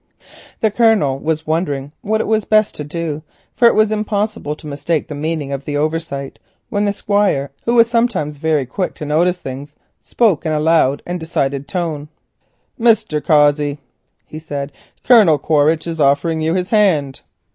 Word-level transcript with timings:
The 0.61 0.71
Colonel 0.71 1.19
was 1.19 1.45
wondering 1.45 1.91
what 2.01 2.21
it 2.21 2.27
was 2.27 2.43
best 2.43 2.73
to 2.73 2.83
do, 2.83 3.21
for 3.55 3.65
he 3.71 3.87
could 3.87 4.07
not 4.11 4.63
mistake 4.63 5.07
the 5.07 5.13
meaning 5.13 5.53
of 5.53 5.65
the 5.65 5.77
oversight, 5.77 6.39
when 6.69 6.85
the 6.85 6.91
Squire, 6.91 7.51
who 7.65 7.75
was 7.75 7.87
sometimes 7.87 8.37
very 8.37 8.65
quick 8.65 8.95
to 8.95 9.05
notice 9.05 9.37
things, 9.37 9.75
spoke 10.01 10.43
in 10.43 10.53
a 10.53 10.59
loud 10.59 11.03
and 11.05 11.19
decided 11.19 11.67
tone. 11.67 12.09
"Mr. 12.79 13.23
Cossey," 13.23 13.77
he 14.25 14.39
said, 14.39 14.71
"Colonel 15.03 15.37
Quaritch 15.37 15.85
is 15.85 15.99
offering 16.01 16.41
you 16.41 16.55
his 16.55 16.71
hand." 16.71 17.21